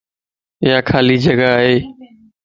يا 0.69 0.77
خالي 0.89 1.15
جڳا 1.25 1.51
ائي 1.63 1.77